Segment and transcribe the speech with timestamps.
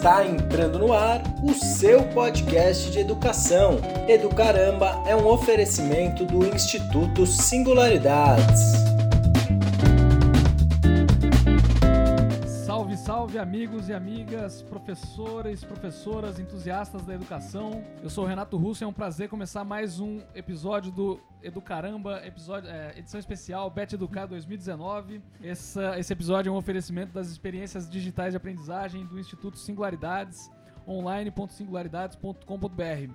[0.00, 3.78] Está entrando no ar o seu podcast de educação.
[4.08, 8.89] Educaramba é um oferecimento do Instituto Singularidades.
[13.30, 17.84] Salve, amigos e amigas, professores, professoras, entusiastas da educação.
[18.02, 22.26] Eu sou o Renato Russo e é um prazer começar mais um episódio do Educaramba,
[22.26, 25.22] episódio, é, edição especial Bet Educar 2019.
[25.44, 30.50] Essa, esse episódio é um oferecimento das experiências digitais de aprendizagem do Instituto Singularidades,
[30.88, 33.12] online.singularidades.com.br.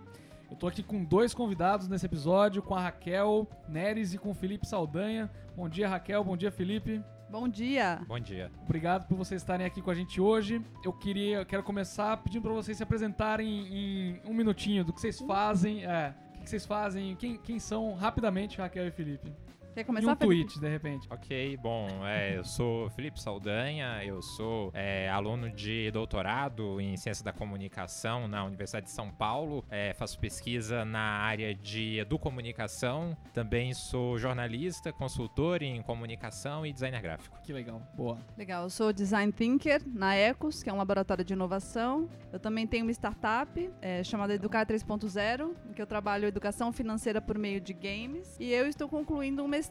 [0.49, 4.34] Eu tô aqui com dois convidados nesse episódio, com a Raquel Neres e com o
[4.34, 5.29] Felipe Saldanha.
[5.57, 6.23] Bom dia, Raquel.
[6.23, 7.04] Bom dia, Felipe.
[7.29, 8.02] Bom dia.
[8.07, 8.52] Bom dia.
[8.63, 10.61] Obrigado por vocês estarem aqui com a gente hoje.
[10.84, 15.01] Eu queria, eu quero começar pedindo para vocês se apresentarem em um minutinho do que
[15.01, 19.34] vocês fazem, é, o que vocês fazem, quem, quem são rapidamente Raquel e Felipe.
[19.75, 20.53] Quer E começar, um Felipe?
[20.53, 21.05] tweet, de repente.
[21.11, 27.26] Ok, bom, é, eu sou Felipe Saldanha, eu sou é, aluno de doutorado em Ciência
[27.26, 33.73] da Comunicação na Universidade de São Paulo, é, faço pesquisa na área de educomunicação, também
[33.73, 37.37] sou jornalista, consultor em comunicação e designer gráfico.
[37.43, 37.82] Que legal.
[37.95, 38.17] Boa.
[38.37, 42.10] Legal, eu sou design thinker na Ecos, que é um laboratório de inovação.
[42.32, 47.20] Eu também tenho uma startup é, chamada Educar 3.0, em que eu trabalho educação financeira
[47.20, 48.37] por meio de games.
[48.39, 49.65] E eu estou concluindo um mestrado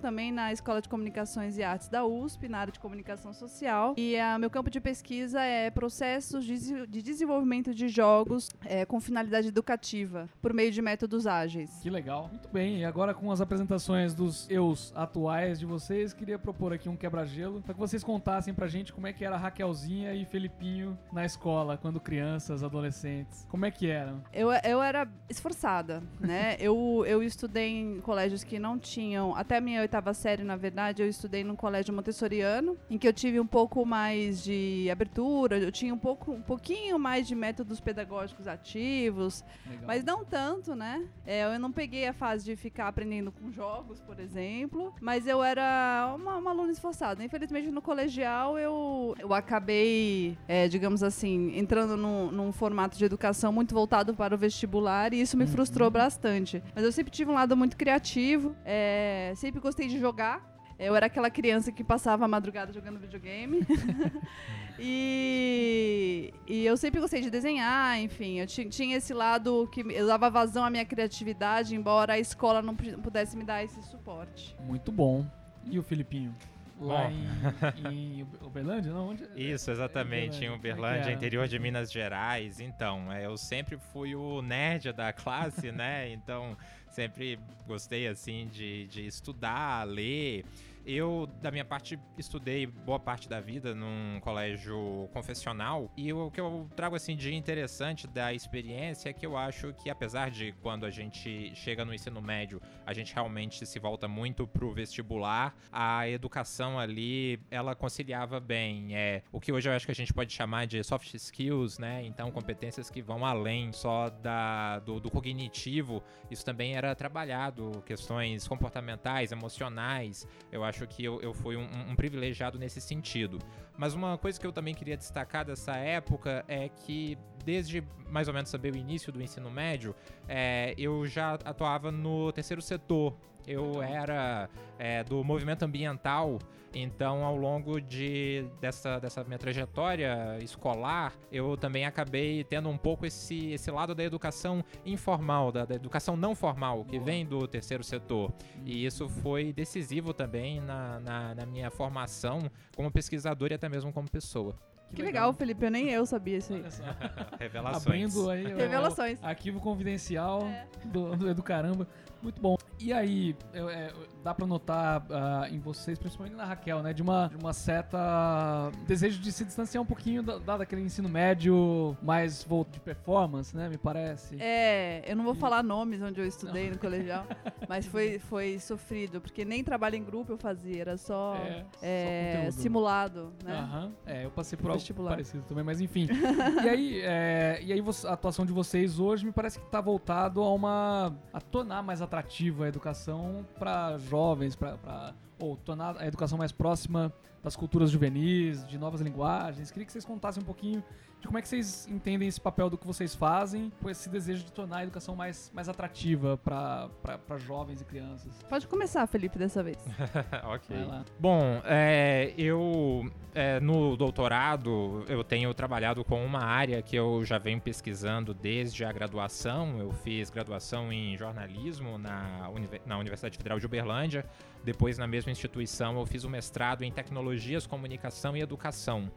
[0.00, 3.94] também na Escola de Comunicações e Artes da USP, na área de comunicação social.
[3.96, 9.00] E o meu campo de pesquisa é processos de, de desenvolvimento de jogos é, com
[9.00, 11.70] finalidade educativa, por meio de métodos ágeis.
[11.82, 12.28] Que legal.
[12.28, 12.80] Muito bem.
[12.80, 17.60] E agora com as apresentações dos eus atuais de vocês, queria propor aqui um quebra-gelo
[17.62, 21.24] para que vocês contassem pra gente como é que era a Raquelzinha e Felipinho na
[21.24, 23.46] escola, quando crianças, adolescentes.
[23.48, 24.22] Como é que eram?
[24.32, 26.56] Eu, eu era esforçada, né?
[26.60, 29.29] eu, eu estudei em colégios que não tinham.
[29.34, 33.12] Até a minha oitava série, na verdade, eu estudei num colégio montessoriano, em que eu
[33.12, 37.80] tive um pouco mais de abertura, eu tinha um, pouco, um pouquinho mais de métodos
[37.80, 39.84] pedagógicos ativos, Legal.
[39.86, 41.06] mas não tanto, né?
[41.26, 45.42] É, eu não peguei a fase de ficar aprendendo com jogos, por exemplo, mas eu
[45.42, 47.24] era uma, uma aluna esforçada.
[47.24, 53.52] Infelizmente, no colegial, eu, eu acabei, é, digamos assim, entrando num, num formato de educação
[53.52, 56.62] muito voltado para o vestibular e isso me frustrou bastante.
[56.74, 60.48] Mas eu sempre tive um lado muito criativo, é, sempre gostei de jogar.
[60.78, 63.60] Eu era aquela criança que passava a madrugada jogando videogame.
[64.82, 68.40] e, e eu sempre gostei de desenhar, enfim.
[68.40, 72.62] Eu ti- tinha esse lado que eu dava vazão à minha criatividade, embora a escola
[72.62, 74.56] não pu- pudesse me dar esse suporte.
[74.66, 75.26] Muito bom.
[75.66, 76.34] E o Filipinho?
[76.80, 77.90] Lá Bom.
[77.90, 78.90] em, em Uberlândia?
[78.90, 79.28] Não, onde?
[79.36, 81.12] Isso, exatamente, em é que Uberlândia, era?
[81.12, 82.58] interior de Minas Gerais.
[82.58, 86.10] Então, é, eu sempre fui o nerd da classe, né?
[86.10, 86.56] Então,
[86.88, 90.44] sempre gostei, assim, de, de estudar, ler.
[90.84, 95.92] Eu, da minha parte, estudei boa parte da vida num colégio confessional.
[95.96, 99.90] E o que eu trago, assim, de interessante da experiência é que eu acho que,
[99.90, 104.46] apesar de quando a gente chega no ensino médio, a gente realmente se volta muito
[104.46, 108.96] pro vestibular, a educação ali, ela conciliava bem.
[108.96, 112.02] É, o que hoje eu acho que a gente pode chamar de soft skills, né?
[112.04, 116.02] Então, competências que vão além só da, do, do cognitivo.
[116.30, 120.26] Isso também era trabalhado, questões comportamentais, emocionais.
[120.50, 123.38] Eu acho que eu, eu fui um, um privilegiado nesse sentido.
[123.76, 128.34] Mas uma coisa que eu também queria destacar dessa época é que, desde mais ou
[128.34, 129.94] menos saber o início do ensino médio,
[130.28, 133.16] é, eu já atuava no terceiro setor.
[133.50, 136.38] Eu era é, do movimento ambiental,
[136.72, 143.04] então ao longo de, dessa, dessa minha trajetória escolar, eu também acabei tendo um pouco
[143.04, 147.82] esse, esse lado da educação informal, da, da educação não formal, que vem do terceiro
[147.82, 148.32] setor.
[148.64, 152.38] E isso foi decisivo também na, na, na minha formação
[152.76, 154.54] como pesquisador e até mesmo como pessoa.
[154.92, 155.64] Que, legal, Felipe.
[155.64, 156.64] Eu nem eu sabia isso aí.
[157.38, 157.86] Revelações.
[157.86, 159.20] Abrindo aí Revelações.
[159.20, 160.66] o arquivo confidencial É.
[160.84, 161.86] do, do Educaramba.
[162.22, 162.56] Muito bom.
[162.78, 163.92] E aí, eu- é,
[164.24, 166.92] dá pra notar ah, em vocês, principalmente na Raquel, né?
[166.94, 171.08] De uma, de uma certa desejo de se distanciar um pouquinho da, da- daquele ensino
[171.08, 173.68] médio mais volto de performance, né?
[173.68, 174.36] Me parece.
[174.40, 177.26] É, eu não vou falar nomes onde eu estudei no colegial,
[177.68, 181.78] mas foi, foi sofrido, porque nem trabalho em grupo eu fazia, era só, É, só
[181.82, 182.52] é, conteúdo.
[182.62, 183.52] simulado, né?
[183.58, 183.92] Aham.
[184.06, 186.08] É, eu passei por algo parecido também, mas enfim.
[186.64, 190.42] e aí, é, e aí a atuação de vocês hoje me parece que tá voltado
[190.42, 191.14] a uma.
[191.32, 197.12] a tornar mais atrativa a educação para jovens, para ou tornar a educação mais próxima
[197.42, 199.70] das culturas juvenis, de novas linguagens.
[199.70, 200.84] Queria que vocês contassem um pouquinho
[201.20, 204.44] de como é que vocês entendem esse papel do que vocês fazem, com esse desejo
[204.44, 208.42] de tornar a educação mais, mais atrativa para jovens e crianças.
[208.48, 209.78] Pode começar, Felipe, dessa vez.
[210.44, 210.76] ok.
[211.18, 217.38] Bom, é, eu é, no doutorado eu tenho trabalhado com uma área que eu já
[217.38, 219.78] venho pesquisando desde a graduação.
[219.78, 222.50] Eu fiz graduação em jornalismo na,
[222.84, 224.24] na Universidade Federal de Uberlândia.
[224.64, 229.10] Depois, na mesma instituição, eu fiz o um mestrado em tecnologias, comunicação e educação.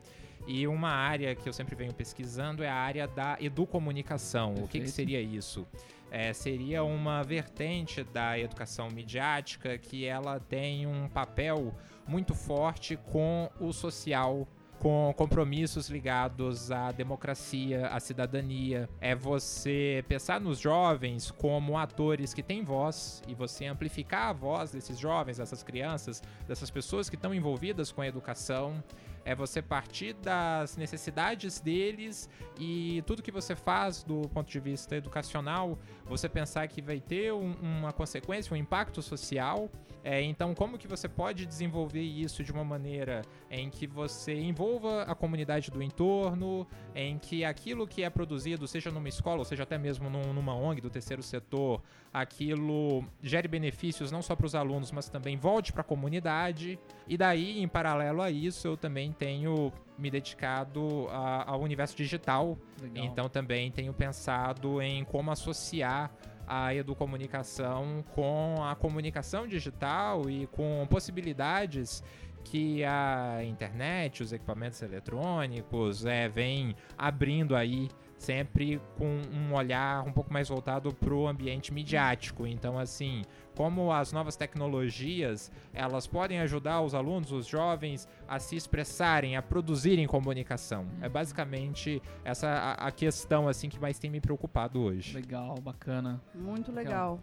[0.45, 4.50] E uma área que eu sempre venho pesquisando é a área da educomunicação.
[4.50, 4.65] Perfeito.
[4.65, 5.65] O que, que seria isso?
[6.12, 11.74] É, seria uma vertente da educação midiática que ela tem um papel
[12.07, 14.47] muito forte com o social
[14.83, 18.89] com compromissos ligados à democracia, à cidadania.
[19.00, 24.71] É você pensar nos jovens como atores que têm voz e você amplificar a voz
[24.71, 28.83] desses jovens, dessas crianças, dessas pessoas que estão envolvidas com a educação
[29.25, 32.29] é você partir das necessidades deles
[32.59, 37.33] e tudo que você faz do ponto de vista educacional, você pensar que vai ter
[37.33, 39.69] um, uma consequência, um impacto social.
[40.03, 45.03] É, então, como que você pode desenvolver isso de uma maneira em que você envolva
[45.03, 49.63] a comunidade do entorno, em que aquilo que é produzido, seja numa escola ou seja
[49.63, 51.81] até mesmo num, numa ONG do terceiro setor,
[52.11, 56.77] aquilo gere benefícios não só para os alunos, mas também volte para a comunidade.
[57.07, 62.57] E daí, em paralelo a isso, eu também tenho me dedicado a, ao universo digital.
[62.81, 63.06] Legal.
[63.06, 66.12] Então também tenho pensado em como associar
[66.45, 72.04] a educomunicação com a comunicação digital e com possibilidades
[72.44, 77.89] que a internet, os equipamentos eletrônicos é, vem abrindo aí
[78.23, 82.47] sempre com um olhar um pouco mais voltado para o ambiente midiático.
[82.47, 83.23] Então, assim,
[83.55, 89.41] como as novas tecnologias elas podem ajudar os alunos, os jovens, a se expressarem, a
[89.41, 90.87] produzirem comunicação.
[91.01, 95.13] É basicamente essa a, a questão assim que mais tem me preocupado hoje.
[95.15, 96.21] Legal, bacana.
[96.33, 97.19] Muito legal.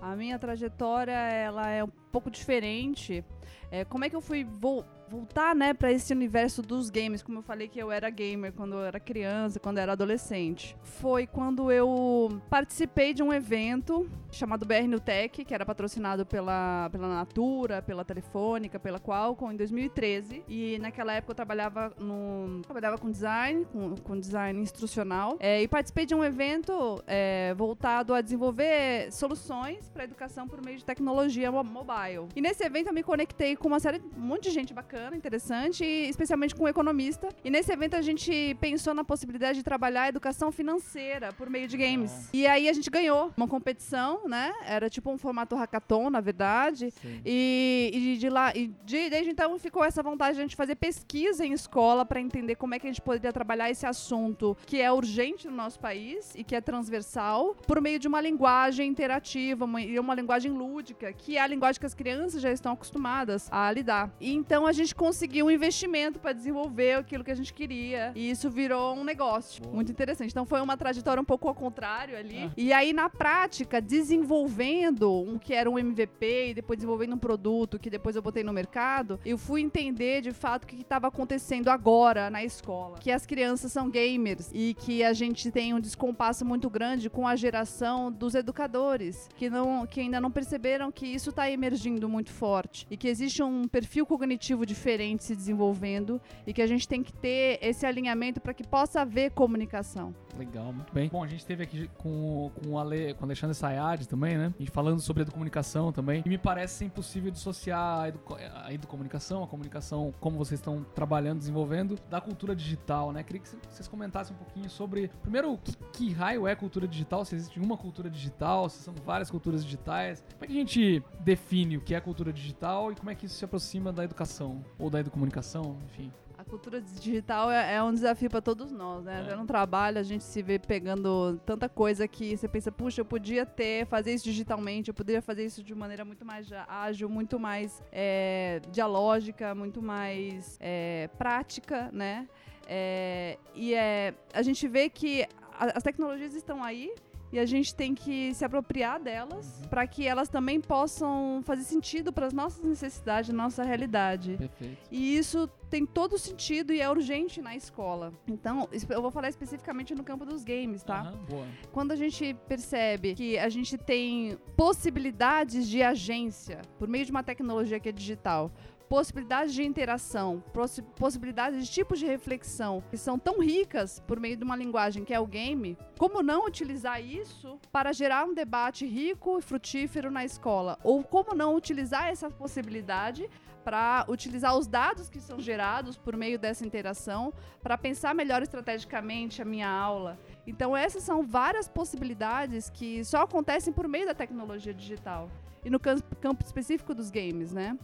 [0.00, 3.24] A minha trajetória ela é pouco diferente.
[3.70, 7.38] É, como é que eu fui vou voltar, né, para esse universo dos games, como
[7.38, 10.76] eu falei que eu era gamer quando eu era criança, quando eu era adolescente.
[10.82, 16.88] Foi quando eu participei de um evento chamado BR New Tech, que era patrocinado pela,
[16.90, 20.44] pela Natura, pela Telefônica, pela Qualcomm, em 2013.
[20.46, 25.66] E naquela época eu trabalhava, no, trabalhava com design, com, com design instrucional, é, e
[25.66, 31.50] participei de um evento é, voltado a desenvolver soluções para educação por meio de tecnologia
[31.50, 31.99] mobile.
[32.34, 35.84] E nesse evento eu me conectei com uma série, um monte de gente bacana interessante,
[35.84, 37.28] especialmente com um economista.
[37.44, 41.68] E nesse evento a gente pensou na possibilidade de trabalhar a educação financeira por meio
[41.68, 42.28] de games.
[42.32, 44.52] E aí a gente ganhou uma competição, né?
[44.64, 46.92] Era tipo um formato hackathon, na verdade.
[47.24, 50.76] E, e, de lá, e de, desde então ficou essa vontade de a gente fazer
[50.76, 54.80] pesquisa em escola para entender como é que a gente poderia trabalhar esse assunto que
[54.80, 59.64] é urgente no nosso país e que é transversal por meio de uma linguagem interativa
[59.80, 63.48] e uma, uma linguagem lúdica, que é a linguagem que as crianças já estão acostumadas
[63.50, 64.10] a lidar.
[64.20, 68.12] E então a gente conseguiu um investimento para desenvolver aquilo que a gente queria.
[68.14, 69.74] E isso virou um negócio Boa.
[69.74, 70.30] muito interessante.
[70.30, 72.44] Então foi uma trajetória um pouco ao contrário ali.
[72.44, 72.50] Ah.
[72.56, 77.78] E aí, na prática, desenvolvendo um que era um MVP e depois desenvolvendo um produto
[77.78, 81.68] que depois eu botei no mercado, eu fui entender de fato o que estava acontecendo
[81.68, 82.98] agora na escola.
[82.98, 87.26] Que as crianças são gamers e que a gente tem um descompasso muito grande com
[87.26, 92.30] a geração dos educadores, que, não, que ainda não perceberam que isso está emergindo muito
[92.30, 97.02] forte e que existe um perfil cognitivo diferente se desenvolvendo e que a gente tem
[97.02, 100.14] que ter esse alinhamento para que possa haver comunicação.
[100.38, 101.08] Legal, muito bem.
[101.08, 104.52] Bom, a gente esteve aqui com, com, o Ale, com o Alexandre Sayad também, né?
[104.58, 106.22] Gente falando sobre educomunicação também.
[106.24, 108.20] E me parece impossível dissociar a, edu
[108.64, 113.22] a educomunicação, a comunicação, como vocês estão trabalhando, desenvolvendo, da cultura digital, né?
[113.22, 117.34] Queria que vocês comentassem um pouquinho sobre, primeiro, que, que raio é cultura digital, se
[117.34, 120.24] existe uma cultura digital, se são várias culturas digitais.
[120.32, 123.26] Como é que a gente define o que é cultura digital e como é que
[123.26, 126.10] isso se aproxima da educação ou da educomunicação, enfim?
[126.50, 129.20] A cultura digital é, é um desafio para todos nós, né?
[129.20, 129.22] É.
[129.22, 133.04] Até no trabalho a gente se vê pegando tanta coisa que você pensa, puxa, eu
[133.04, 137.38] podia ter, fazer isso digitalmente, eu poderia fazer isso de maneira muito mais ágil, muito
[137.38, 142.28] mais é, dialógica, muito mais é, prática, né?
[142.66, 145.24] É, e é, a gente vê que
[145.56, 146.92] as tecnologias estão aí
[147.32, 152.12] e a gente tem que se apropriar delas para que elas também possam fazer sentido
[152.12, 154.36] para as nossas necessidades, nossa realidade.
[154.36, 154.78] Perfeito.
[154.90, 158.12] E isso tem todo sentido e é urgente na escola.
[158.26, 161.00] Então, eu vou falar especificamente no campo dos games, tá?
[161.00, 161.46] Aham, boa.
[161.72, 167.22] Quando a gente percebe que a gente tem possibilidades de agência por meio de uma
[167.22, 168.50] tecnologia que é digital,
[168.90, 174.36] possibilidades de interação, possi- possibilidades de tipos de reflexão que são tão ricas por meio
[174.36, 178.84] de uma linguagem que é o game, como não utilizar isso para gerar um debate
[178.84, 180.76] rico e frutífero na escola?
[180.82, 183.30] Ou como não utilizar essa possibilidade
[183.62, 187.32] para utilizar os dados que são gerados por meio dessa interação
[187.62, 190.18] para pensar melhor estrategicamente a minha aula?
[190.44, 195.30] Então, essas são várias possibilidades que só acontecem por meio da tecnologia digital.
[195.64, 197.76] E no cam- campo específico dos games, né?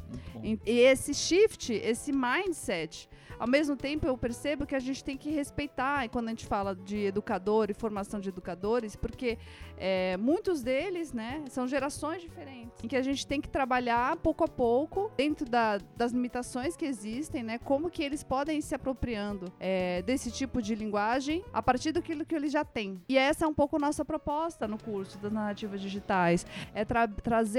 [0.43, 5.17] E e esse shift, esse mindset, ao mesmo tempo eu percebo que a gente tem
[5.17, 9.37] que respeitar, quando a gente fala de educador e formação de educadores, porque
[9.79, 14.43] é, muitos deles, né, são gerações diferentes, em que a gente tem que trabalhar pouco
[14.43, 18.75] a pouco, dentro da- das limitações que existem, né, como que eles podem ir se
[18.75, 23.03] apropriando é, desse tipo de linguagem a partir daquilo que eles já têm.
[23.07, 27.07] E essa é um pouco nossa proposta no curso das narrativas digitais, é tra-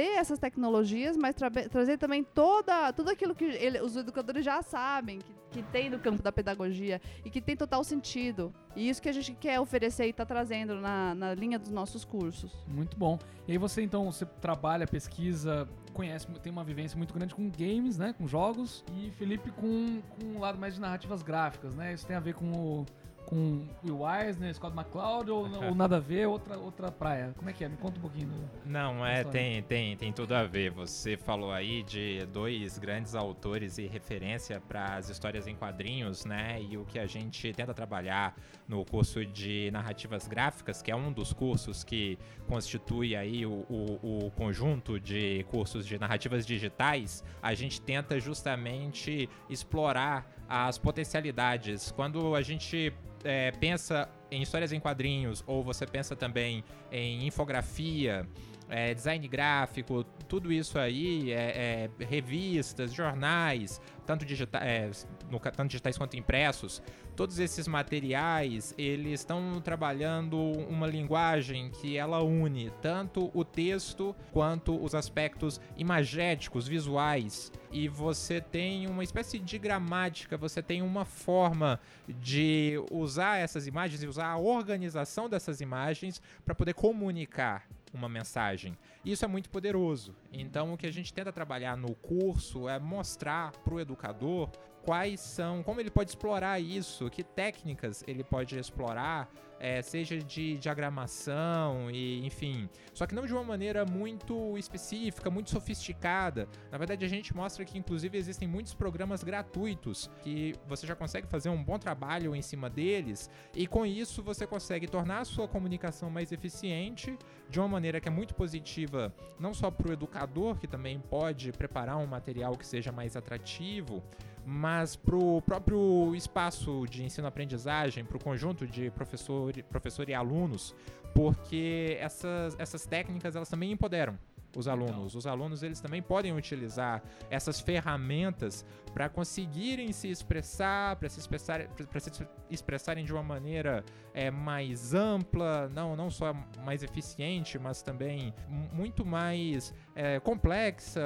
[0.08, 4.62] trazer essas tecnologias, mas tra- trazer também toda, tudo aquilo que ele- os educadores já
[4.62, 8.54] sabem, que, que tem no campo da pedagogia e que tem total sentido.
[8.76, 12.06] E isso que a gente quer oferecer e está trazendo na, na linha dos nossos
[12.06, 12.52] cursos.
[12.68, 13.18] Muito bom.
[13.48, 17.98] E aí você então, você trabalha, pesquisa, conhece, tem uma vivência muito grande com games,
[17.98, 21.94] né, com jogos, e Felipe com, com um lado mais de narrativas gráficas, né?
[21.94, 22.86] Isso tem a ver com o
[23.28, 27.34] com Will Eisner, Scott McCloud ou, ou nada a ver, outra outra praia.
[27.38, 27.68] Como é que é?
[27.70, 28.30] Me conta um pouquinho.
[28.30, 30.72] do- Não, é, tem, tem, tem tudo a ver.
[30.72, 36.62] Você falou aí de dois grandes autores e referência para as histórias em quadrinhos, né?
[36.62, 38.36] E o que a gente tenta trabalhar
[38.68, 42.18] no curso de narrativas gráficas, que é um dos cursos que
[42.48, 49.30] constitui aí o, o, o conjunto de cursos de narrativas digitais, a gente tenta justamente
[49.50, 51.92] explorar as potencialidades.
[51.92, 58.28] Quando a gente é, pensa em histórias em quadrinhos, ou você pensa também em infografia,
[58.70, 64.90] é, design gráfico, tudo isso aí, é, é, revistas, jornais, tanto, digita é,
[65.30, 66.82] no tanto digitais quanto impressos,
[67.18, 70.38] todos esses materiais, eles estão trabalhando
[70.70, 77.52] uma linguagem que ela une tanto o texto quanto os aspectos imagéticos, visuais.
[77.72, 84.04] E você tem uma espécie de gramática, você tem uma forma de usar essas imagens
[84.04, 88.78] e usar a organização dessas imagens para poder comunicar uma mensagem.
[89.04, 90.16] Isso é muito poderoso.
[90.32, 94.52] Então, o que a gente tenta trabalhar no curso é mostrar para o educador
[94.88, 99.30] quais são, como ele pode explorar isso, que técnicas ele pode explorar,
[99.60, 102.70] é, seja de diagramação e enfim.
[102.94, 106.48] Só que não de uma maneira muito específica, muito sofisticada.
[106.72, 111.28] Na verdade, a gente mostra que inclusive existem muitos programas gratuitos que você já consegue
[111.28, 115.50] fazer um bom trabalho em cima deles e com isso você consegue tornar a sua
[115.50, 117.18] comunicação mais eficiente
[117.50, 121.52] de uma maneira que é muito positiva, não só para o educador, que também pode
[121.52, 124.02] preparar um material que seja mais atrativo,
[124.50, 130.74] mas para o próprio espaço de ensino-aprendizagem, para o conjunto de professor, professor e alunos,
[131.14, 134.18] porque essas, essas técnicas elas também empoderam
[134.58, 135.16] os alunos.
[135.16, 141.68] Os alunos eles também podem utilizar essas ferramentas para conseguirem se expressar, para se, expressar,
[141.68, 142.10] pra se
[142.50, 146.34] expressarem de uma maneira é, mais ampla, não, não só
[146.66, 151.02] mais eficiente, mas também mu- muito mais é, complexa,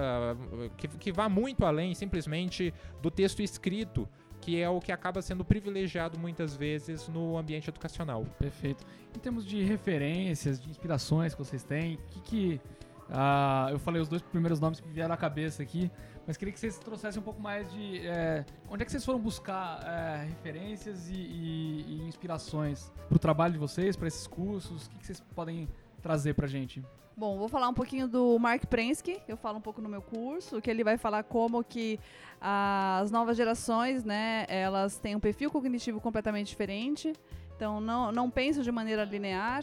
[0.77, 4.07] que, que vá muito além simplesmente do texto escrito,
[4.39, 8.25] que é o que acaba sendo privilegiado muitas vezes no ambiente educacional.
[8.39, 8.83] Perfeito.
[9.15, 12.61] Em termos de referências, de inspirações que vocês têm, o que que...
[13.11, 15.91] ah, eu falei os dois primeiros nomes que me vieram à cabeça aqui,
[16.25, 18.05] mas queria que vocês trouxessem um pouco mais de...
[18.07, 23.19] é, onde é que vocês foram buscar é, referências e, e- e inspirações para o
[23.19, 24.85] trabalho de vocês, para esses cursos?
[24.85, 25.67] O que, que vocês podem
[26.01, 26.83] trazer pra gente?
[27.17, 30.61] Bom, vou falar um pouquinho do Mark Prensky, eu falo um pouco no meu curso,
[30.61, 31.99] que ele vai falar como que
[32.39, 37.13] as novas gerações, né, elas têm um perfil cognitivo completamente diferente,
[37.55, 39.61] então não, não pensam de maneira linear,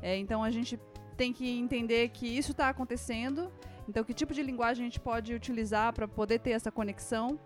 [0.00, 0.78] é, então a gente
[1.16, 3.50] tem que entender que isso está acontecendo,
[3.88, 7.38] então que tipo de linguagem a gente pode utilizar para poder ter essa conexão,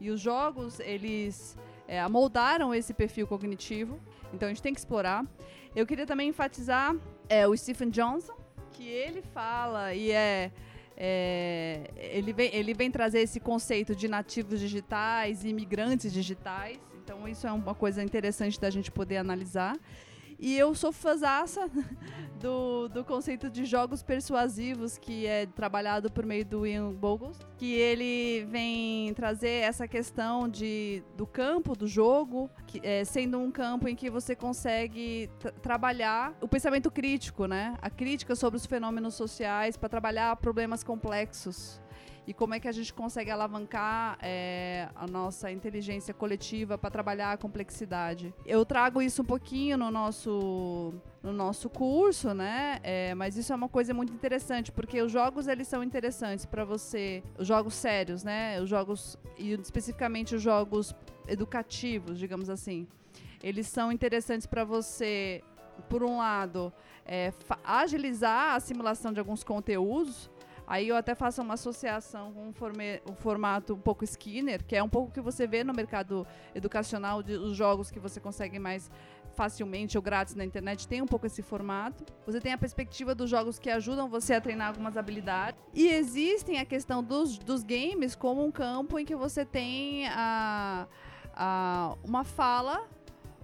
[0.00, 3.98] e os jogos, eles é, amoldaram esse perfil cognitivo,
[4.32, 5.24] então a gente tem que explorar.
[5.74, 6.94] Eu queria também enfatizar
[7.28, 8.34] é, o Stephen Johnson,
[8.72, 10.50] que ele fala e é,
[10.96, 16.78] é, ele, vem, ele vem trazer esse conceito de nativos digitais e imigrantes digitais.
[17.02, 19.76] Então isso é uma coisa interessante da gente poder analisar.
[20.38, 21.68] E eu sou fãzaça
[22.40, 27.72] do, do conceito de jogos persuasivos que é trabalhado por meio do Ian Bogost, que
[27.72, 33.88] ele vem trazer essa questão de, do campo do jogo, que, é, sendo um campo
[33.88, 35.30] em que você consegue
[35.62, 37.74] trabalhar o pensamento crítico, né?
[37.80, 41.80] A crítica sobre os fenômenos sociais para trabalhar problemas complexos
[42.26, 47.32] e como é que a gente consegue alavancar é, a nossa inteligência coletiva para trabalhar
[47.32, 48.34] a complexidade.
[48.46, 52.80] Eu trago isso um pouquinho no nosso no nosso curso, né?
[52.82, 56.66] É, mas isso é uma coisa muito interessante porque os jogos eles são interessantes para
[56.66, 58.60] você, os jogos sérios, né?
[58.60, 60.94] Os jogos e especificamente os jogos
[61.26, 62.86] educativos, digamos assim,
[63.42, 65.42] eles são interessantes para você,
[65.88, 66.72] por um lado,
[67.06, 70.30] é, agilizar a assimilação de alguns conteúdos
[70.66, 72.52] Aí eu até faço uma associação com um,
[73.10, 77.22] um formato um pouco Skinner, que é um pouco que você vê no mercado educacional,
[77.22, 78.90] de, os jogos que você consegue mais
[79.34, 82.04] facilmente ou grátis na internet tem um pouco esse formato.
[82.24, 85.60] Você tem a perspectiva dos jogos que ajudam você a treinar algumas habilidades.
[85.74, 90.86] E existem a questão dos, dos games como um campo em que você tem a,
[91.34, 92.88] a, uma fala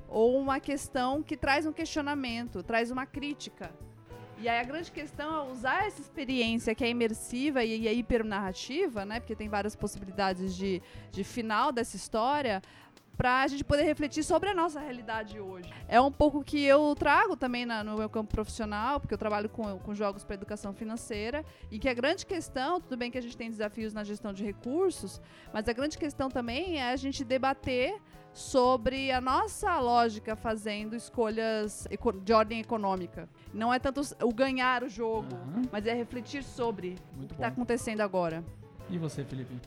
[0.09, 3.71] ou uma questão que traz um questionamento, traz uma crítica.
[4.43, 7.93] E aí a grande questão é usar essa experiência que é imersiva e, e é
[7.93, 9.21] hipernarrativa, né?
[9.21, 10.81] Porque tem várias possibilidades de,
[11.13, 12.63] de final dessa história
[13.21, 15.69] para a gente poder refletir sobre a nossa realidade hoje.
[15.87, 19.47] É um pouco que eu trago também na, no meu campo profissional, porque eu trabalho
[19.51, 23.21] com, com jogos para educação financeira, e que a grande questão, tudo bem que a
[23.21, 25.21] gente tem desafios na gestão de recursos,
[25.53, 28.01] mas a grande questão também é a gente debater
[28.33, 31.87] sobre a nossa lógica fazendo escolhas
[32.25, 33.29] de ordem econômica.
[33.53, 35.65] Não é tanto o ganhar o jogo, uhum.
[35.71, 38.43] mas é refletir sobre Muito o que está acontecendo agora.
[38.89, 39.61] E você, Felipe?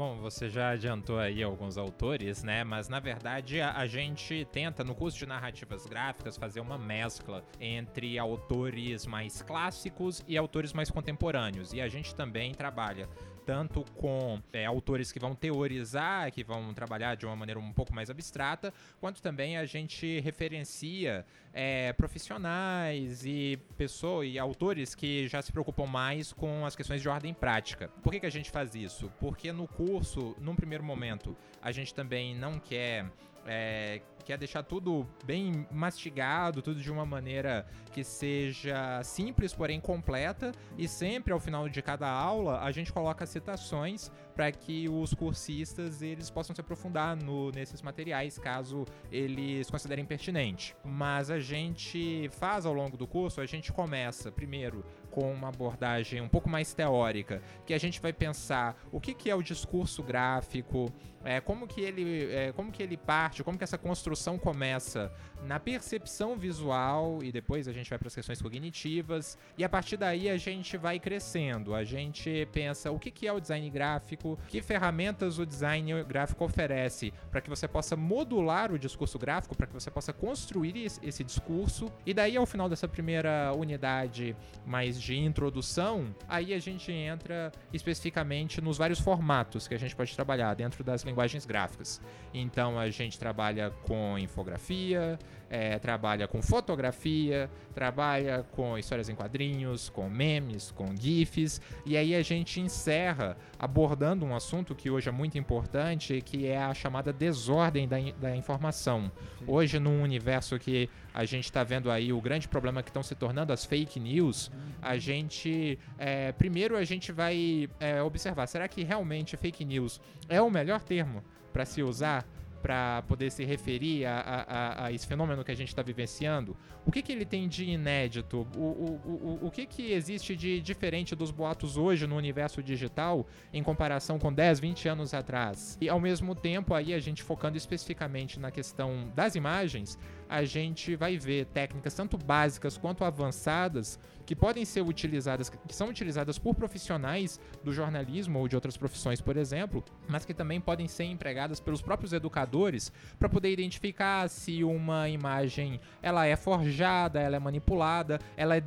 [0.00, 2.64] Bom, você já adiantou aí alguns autores, né?
[2.64, 8.18] Mas na verdade a, gente tenta no curso de narrativas gráficas fazer uma mescla entre
[8.18, 11.74] autores mais clássicos e autores mais contemporâneos.
[11.74, 13.10] E a gente também trabalha
[13.44, 17.94] tanto com é, autores que vão teorizar, que vão trabalhar de uma maneira um pouco
[17.94, 25.42] mais abstrata, quanto também a gente referencia é, profissionais e pessoas e autores que já
[25.42, 27.88] se preocupam mais com as questões de ordem prática.
[28.02, 29.10] Por que, que a gente faz isso?
[29.18, 33.06] Porque no curso, num primeiro momento, a gente também não quer
[33.46, 40.52] é, quer deixar tudo bem mastigado, tudo de uma maneira que seja simples, porém completa,
[40.78, 46.00] e sempre ao final de cada aula a gente coloca citações para que os cursistas
[46.00, 50.76] eles possam se aprofundar no, nesses materiais caso eles considerem pertinente.
[50.84, 56.20] Mas a gente faz ao longo do curso, a gente começa primeiro com uma abordagem
[56.20, 60.02] um pouco mais teórica, que a gente vai pensar o que, que é o discurso
[60.02, 60.92] gráfico,
[61.24, 65.12] é, como, que ele, é, como que ele parte, como que essa construção começa?
[65.44, 69.96] Na percepção visual e depois a gente vai para as questões cognitivas e a partir
[69.96, 74.38] daí a gente vai crescendo, a gente pensa o que, que é o design gráfico,
[74.48, 79.66] que ferramentas o design gráfico oferece para que você possa modular o discurso gráfico, para
[79.66, 81.92] que você possa construir esse, discurso.
[82.04, 88.60] E daí ao final dessa primeira unidade mais de introdução, aí a gente entra especificamente
[88.60, 92.00] nos vários formatos que a gente pode trabalhar dentro das linguagens gráficas.
[92.32, 95.18] Então a gente trabalha com infografia,
[95.50, 102.14] é, trabalha com fotografia, trabalha com histórias em quadrinhos, com memes, com GIFs, e aí
[102.14, 107.12] a gente encerra abordando um assunto que hoje é muito importante, que é a chamada
[107.12, 109.10] desordem da, da informação.
[109.44, 113.16] Hoje, num universo que a gente está vendo aí o grande problema que estão se
[113.16, 118.84] tornando as fake news, a gente, é, primeiro a gente vai é, observar, será que
[118.84, 122.24] realmente fake news é o melhor termo para se usar?
[122.60, 126.56] Para poder se referir a, a, a, esse fenômeno que a gente está vivenciando?
[126.84, 128.46] O que, que ele tem de inédito?
[128.56, 133.26] O, o, o, o que, que existe de diferente dos boatos hoje no universo digital
[133.52, 135.76] em comparação com 10, 20 anos atrás?
[135.80, 139.98] E ao mesmo tempo, aí a gente focando especificamente na questão das imagens,
[140.30, 145.88] a gente vai ver técnicas tanto básicas quanto avançadas que podem ser utilizadas, que são
[145.88, 150.86] utilizadas por profissionais do jornalismo ou de outras profissões, por exemplo, mas que também podem
[150.86, 157.34] ser empregadas pelos próprios educadores para poder identificar se uma imagem ela é forjada, ela
[157.34, 158.62] é manipulada, ela é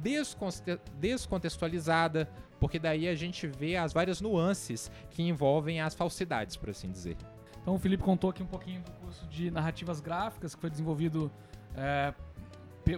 [0.99, 6.91] descontextualizada, porque daí a gente vê as várias nuances que envolvem as falsidades, por assim
[6.91, 7.15] dizer.
[7.61, 11.31] Então o Felipe contou aqui um pouquinho do curso de narrativas gráficas que foi desenvolvido
[11.75, 12.13] é,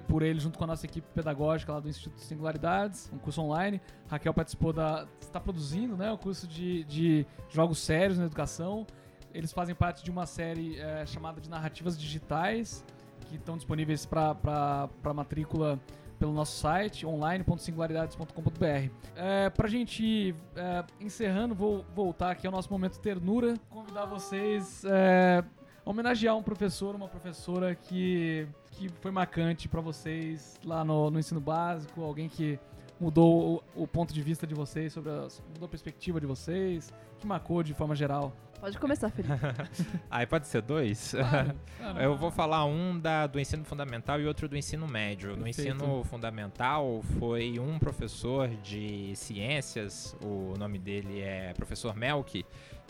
[0.07, 3.41] por ele junto com a nossa equipe pedagógica lá do Instituto de Singularidades, um curso
[3.41, 3.79] online.
[4.07, 5.07] Raquel participou da.
[5.19, 6.11] está produzindo, né?
[6.11, 8.85] O curso de, de jogos sérios na educação.
[9.33, 12.83] Eles fazem parte de uma série é, chamada de Narrativas Digitais.
[13.27, 15.79] que estão disponíveis para matrícula
[16.17, 18.89] pelo nosso site online.singularidades.com.br.
[19.15, 25.43] É, pra gente é, encerrando, vou voltar aqui ao nosso momento ternura, convidar vocês é,
[25.85, 31.19] a homenagear um professor, uma professora que, que foi marcante para vocês lá no, no
[31.19, 32.59] ensino básico, alguém que
[32.99, 36.93] mudou o, o, ponto de vista de vocês, sobre a, mudou a perspectiva de vocês,
[37.17, 38.33] que marcou de forma geral.
[38.59, 39.33] Pode começar, Felipe.
[40.09, 41.11] Aí pode ser dois?
[41.11, 41.99] Claro, claro.
[42.01, 45.35] Eu vou falar um da, do ensino fundamental e outro do ensino médio.
[45.35, 52.45] No ensino fundamental foi um professor de ciências, o nome dele é professor Melk,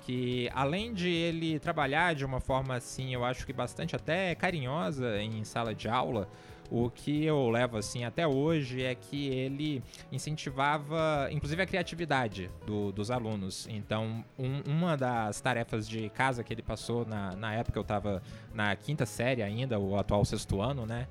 [0.06, 5.20] que além de ele trabalhar de uma forma assim, eu acho que bastante até carinhosa
[5.20, 6.30] em sala de aula,
[6.70, 12.92] o que eu levo assim até hoje é que ele incentivava, inclusive, a criatividade do,
[12.92, 13.68] dos alunos.
[13.70, 18.22] Então, um, uma das tarefas de casa que ele passou na, na época eu estava
[18.54, 21.08] na quinta série ainda, o atual sexto ano, né?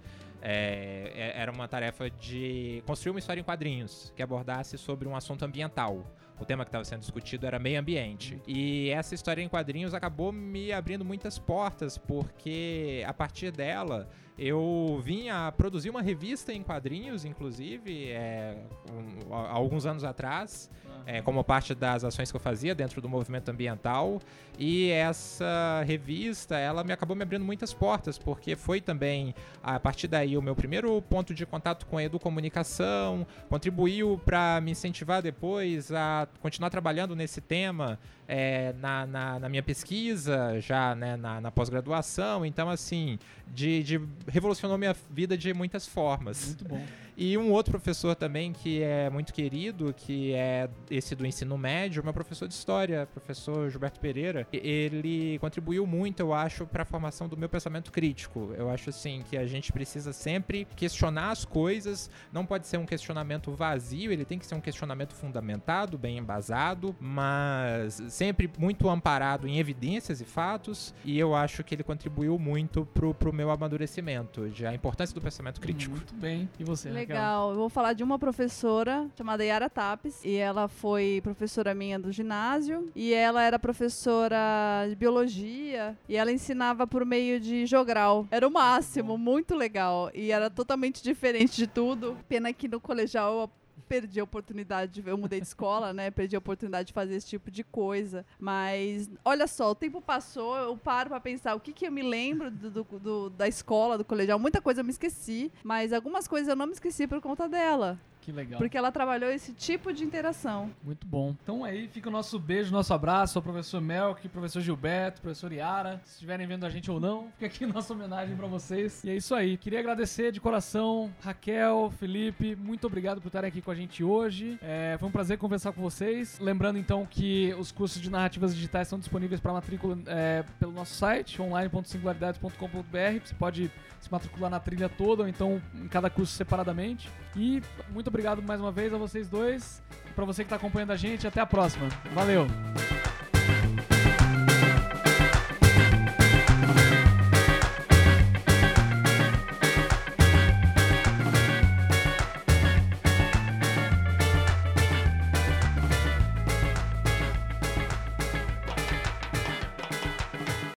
[0.46, 5.16] É, é, era uma tarefa de construir uma história em quadrinhos que abordasse sobre um
[5.16, 6.04] assunto ambiental.
[6.38, 8.42] O tema que estava sendo discutido era meio ambiente.
[8.46, 15.00] E essa história em quadrinhos acabou me abrindo muitas portas, porque a partir dela eu
[15.02, 20.68] vim a produzir uma revista em quadrinhos, inclusive, é, um, alguns anos atrás,
[21.06, 24.20] é, como parte das ações que eu fazia dentro do movimento ambiental.
[24.58, 30.06] E essa revista, ela me acabou me abrindo muitas portas, porque foi também, a partir
[30.06, 35.90] daí, o meu primeiro ponto de contato com a educomunicação, contribuiu para me incentivar depois
[35.92, 41.50] a continuar trabalhando nesse tema é, na, na, na, minha pesquisa, já né, na, na
[41.50, 42.44] pós-graduação.
[42.44, 46.46] Então, assim, de, de, revolucionou minha vida de muitas formas.
[46.46, 46.84] Muito bom.
[47.16, 52.02] E um outro professor também que é muito querido, que é esse do ensino médio,
[52.02, 57.28] meu professor de história, professor Gilberto Pereira, ele contribuiu muito, eu acho, para a formação
[57.28, 58.52] do meu pensamento crítico.
[58.56, 62.86] Eu acho assim que a gente precisa sempre questionar as coisas, não pode ser um
[62.86, 69.46] questionamento vazio, ele tem que ser um questionamento fundamentado, bem embasado, mas sempre muito amparado
[69.46, 74.48] em evidências e fatos, e eu acho que ele contribuiu muito pro, pro meu amadurecimento,
[74.48, 75.94] de a importância do pensamento crítico.
[75.94, 76.48] Muito bem.
[76.58, 77.50] E você, Legal.
[77.50, 80.24] Eu vou falar de uma professora chamada Yara Tapes.
[80.24, 82.90] E ela foi professora minha do ginásio.
[82.94, 85.96] E ela era professora de biologia.
[86.08, 88.26] E ela ensinava por meio de jogral.
[88.30, 90.10] Era o máximo, muito legal.
[90.14, 92.16] E era totalmente diferente de tudo.
[92.28, 93.50] Pena que no colegial eu
[93.88, 96.10] perdi a oportunidade de eu mudei de escola, né?
[96.10, 98.24] Perdi a oportunidade de fazer esse tipo de coisa.
[98.38, 102.02] Mas olha só, o tempo passou, eu paro para pensar o que, que eu me
[102.02, 104.38] lembro do, do, do, da escola, do colegial.
[104.38, 107.98] Muita coisa eu me esqueci, mas algumas coisas eu não me esqueci por conta dela.
[108.24, 108.58] Que legal.
[108.58, 110.70] Porque ela trabalhou esse tipo de interação.
[110.82, 111.36] Muito bom.
[111.42, 116.00] Então aí fica o nosso beijo, nosso abraço ao professor Melk, professor Gilberto, professor Iara.
[116.04, 119.04] Se estiverem vendo a gente ou não, fica aqui nossa homenagem para vocês.
[119.04, 119.58] E é isso aí.
[119.58, 124.58] Queria agradecer de coração, Raquel, Felipe, muito obrigado por estarem aqui com a gente hoje.
[124.62, 126.38] É, foi um prazer conversar com vocês.
[126.40, 130.94] Lembrando então que os cursos de narrativas digitais são disponíveis para matrícula é, pelo nosso
[130.94, 133.20] site, online.singularidades.com.br.
[133.22, 137.10] Você pode se matricular na trilha toda ou então em cada curso separadamente.
[137.36, 139.82] E muito obrigado mais uma vez a vocês dois.
[140.14, 141.88] Para você que está acompanhando a gente, até a próxima.
[142.14, 142.46] Valeu!